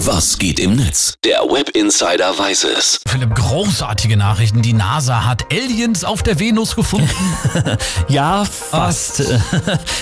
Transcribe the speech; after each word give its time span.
Was 0.00 0.38
geht 0.38 0.60
im 0.60 0.76
Netz? 0.76 1.14
Der 1.24 1.40
Web 1.40 1.70
Insider 1.70 2.38
weiß 2.38 2.64
es. 2.64 3.00
Philipp, 3.08 3.34
großartige 3.34 4.16
Nachrichten. 4.18 4.60
Die 4.60 4.74
NASA 4.74 5.24
hat 5.24 5.46
Aliens 5.50 6.04
auf 6.04 6.22
der 6.22 6.38
Venus 6.38 6.76
gefunden. 6.76 7.08
Ja, 8.08 8.44
fast. 8.44 9.22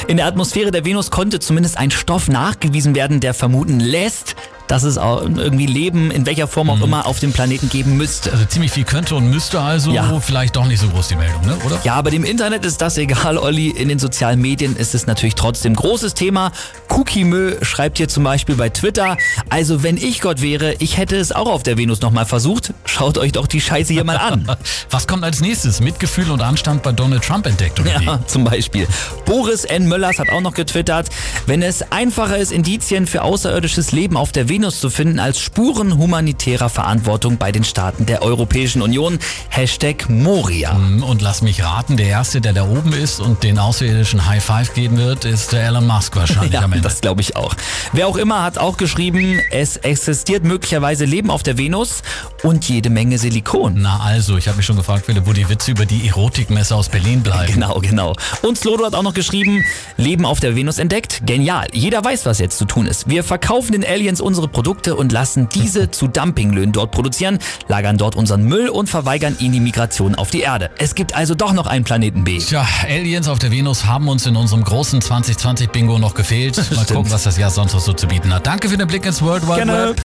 In 0.08 0.16
der 0.16 0.26
Atmosphäre 0.26 0.70
der 0.70 0.84
Venus 0.84 1.10
konnte 1.10 1.38
zumindest 1.38 1.78
ein 1.78 1.90
Stoff 1.90 2.28
nachgewiesen 2.28 2.94
werden, 2.94 3.20
der 3.20 3.32
vermuten 3.34 3.80
lässt, 3.80 4.34
dass 4.66 4.82
es 4.82 4.98
auch 4.98 5.22
irgendwie 5.22 5.66
Leben 5.66 6.10
in 6.10 6.26
welcher 6.26 6.48
Form 6.48 6.70
auch 6.70 6.80
immer 6.80 7.06
auf 7.06 7.20
dem 7.20 7.32
Planeten 7.32 7.68
geben 7.68 7.96
müsste. 7.96 8.32
Also 8.32 8.44
ziemlich 8.46 8.72
viel 8.72 8.84
könnte 8.84 9.14
und 9.14 9.28
müsste 9.28 9.60
also. 9.60 9.92
Ja. 9.92 10.20
Vielleicht 10.20 10.56
doch 10.56 10.66
nicht 10.66 10.80
so 10.80 10.88
groß 10.88 11.08
die 11.08 11.16
Meldung, 11.16 11.44
ne? 11.46 11.56
oder? 11.64 11.78
Ja, 11.84 11.94
aber 11.94 12.10
dem 12.10 12.24
Internet 12.24 12.64
ist 12.64 12.80
das 12.80 12.96
egal, 12.98 13.36
Olli. 13.36 13.68
In 13.68 13.88
den 13.88 13.98
sozialen 13.98 14.40
Medien 14.40 14.76
ist 14.76 14.94
es 14.94 15.06
natürlich 15.06 15.34
trotzdem 15.34 15.74
großes 15.74 16.14
Thema. 16.14 16.52
Kukimö 16.88 17.56
schreibt 17.62 17.98
hier 17.98 18.08
zum 18.08 18.24
Beispiel 18.24 18.54
bei 18.54 18.68
Twitter, 18.70 19.16
also 19.50 19.82
wenn 19.82 19.96
ich 19.96 20.20
Gott 20.20 20.40
wäre, 20.40 20.74
ich 20.78 20.96
hätte 20.96 21.16
es 21.16 21.32
auch 21.32 21.48
auf 21.48 21.62
der 21.62 21.76
Venus 21.76 22.00
nochmal 22.00 22.24
versucht. 22.24 22.72
Schaut 22.84 23.18
euch 23.18 23.32
doch 23.32 23.46
die 23.46 23.60
Scheiße 23.60 23.92
hier 23.92 24.04
mal 24.04 24.16
an. 24.16 24.50
Was 24.90 25.06
kommt 25.06 25.24
als 25.24 25.40
nächstes? 25.40 25.80
Mitgefühl 25.80 26.30
und 26.30 26.40
Anstand 26.40 26.82
bei 26.82 26.92
Donald 26.92 27.22
Trump 27.22 27.46
entdeckt, 27.46 27.78
oder 27.80 28.00
wie? 28.00 28.04
Ja, 28.04 28.20
zum 28.26 28.44
Beispiel. 28.44 28.86
Boris 29.26 29.64
N. 29.64 29.86
Möllers 29.88 30.18
hat 30.18 30.30
auch 30.30 30.40
noch 30.40 30.54
getwittert, 30.54 31.08
wenn 31.46 31.62
es 31.62 31.82
einfacher 31.92 32.38
ist, 32.38 32.52
Indizien 32.52 33.06
für 33.06 33.22
außerirdisches 33.22 33.92
Leben 33.92 34.16
auf 34.16 34.32
der 34.32 34.48
Venus 34.48 34.53
zu 34.62 34.88
finden, 34.90 35.18
als 35.18 35.40
Spuren 35.40 35.98
humanitärer 35.98 36.68
Verantwortung 36.68 37.36
bei 37.38 37.50
den 37.52 37.64
Staaten 37.64 38.06
der 38.06 38.22
Europäischen 38.22 38.82
Union. 38.82 39.18
Hashtag 39.48 40.08
Moria. 40.08 40.72
Und 41.06 41.20
lass 41.22 41.42
mich 41.42 41.62
raten, 41.64 41.96
der 41.96 42.06
Erste, 42.06 42.40
der 42.40 42.52
da 42.52 42.64
oben 42.68 42.92
ist 42.92 43.20
und 43.20 43.42
den 43.42 43.58
außerirdischen 43.58 44.26
High 44.26 44.42
Five 44.44 44.74
geben 44.74 44.96
wird, 44.96 45.24
ist 45.24 45.52
der 45.52 45.64
Elon 45.64 45.86
Musk 45.86 46.14
wahrscheinlich 46.16 46.52
Ja, 46.54 46.62
am 46.62 46.72
Ende. 46.72 46.82
das 46.88 47.00
glaube 47.00 47.20
ich 47.20 47.36
auch. 47.36 47.54
Wer 47.92 48.06
auch 48.06 48.16
immer 48.16 48.42
hat 48.42 48.58
auch 48.58 48.76
geschrieben, 48.76 49.40
es 49.50 49.76
existiert 49.78 50.44
möglicherweise 50.44 51.04
Leben 51.04 51.30
auf 51.30 51.42
der 51.42 51.58
Venus 51.58 52.02
und 52.42 52.68
jede 52.68 52.90
Menge 52.90 53.18
Silikon. 53.18 53.74
Na 53.78 54.00
also, 54.00 54.36
ich 54.36 54.46
habe 54.46 54.56
mich 54.58 54.66
schon 54.66 54.76
gefragt, 54.76 55.06
Philipp, 55.06 55.26
wo 55.26 55.32
die 55.32 55.48
Witze 55.48 55.72
über 55.72 55.84
die 55.86 56.06
Erotikmesse 56.06 56.74
aus 56.76 56.88
Berlin 56.88 57.22
bleiben. 57.22 57.52
Genau, 57.52 57.80
genau. 57.80 58.14
Und 58.42 58.58
Slodo 58.58 58.84
hat 58.86 58.94
auch 58.94 59.02
noch 59.02 59.14
geschrieben, 59.14 59.64
Leben 59.96 60.24
auf 60.24 60.38
der 60.40 60.54
Venus 60.54 60.78
entdeckt. 60.78 61.22
Genial. 61.26 61.66
Jeder 61.72 62.04
weiß, 62.04 62.24
was 62.26 62.38
jetzt 62.38 62.58
zu 62.58 62.64
tun 62.66 62.86
ist. 62.86 63.08
Wir 63.08 63.24
verkaufen 63.24 63.72
den 63.72 63.84
Aliens 63.84 64.20
unsere 64.20 64.43
Produkte 64.48 64.96
und 64.96 65.12
lassen 65.12 65.48
diese 65.48 65.90
zu 65.90 66.08
Dumpinglöhnen 66.08 66.72
dort 66.72 66.90
produzieren, 66.90 67.38
lagern 67.68 67.98
dort 67.98 68.16
unseren 68.16 68.44
Müll 68.44 68.68
und 68.68 68.88
verweigern 68.88 69.36
ihnen 69.38 69.52
die 69.52 69.60
Migration 69.60 70.14
auf 70.14 70.30
die 70.30 70.40
Erde. 70.40 70.70
Es 70.78 70.94
gibt 70.94 71.14
also 71.14 71.34
doch 71.34 71.52
noch 71.52 71.66
einen 71.66 71.84
Planeten 71.84 72.24
B. 72.24 72.38
Tja, 72.38 72.66
Aliens 72.88 73.28
auf 73.28 73.38
der 73.38 73.50
Venus 73.50 73.84
haben 73.86 74.08
uns 74.08 74.26
in 74.26 74.36
unserem 74.36 74.64
großen 74.64 75.00
2020-Bingo 75.00 75.98
noch 75.98 76.14
gefehlt. 76.14 76.56
Mal 76.56 76.64
Stimmt. 76.64 76.88
gucken, 76.88 77.12
was 77.12 77.24
das 77.24 77.38
Jahr 77.38 77.50
sonst 77.50 77.72
noch 77.72 77.80
so 77.80 77.92
zu 77.92 78.06
bieten 78.06 78.32
hat. 78.32 78.46
Danke 78.46 78.68
für 78.68 78.76
den 78.76 78.86
Blick 78.88 79.06
ins 79.06 79.22
World 79.22 79.46
Wide. 79.46 79.66
Web. 79.66 80.02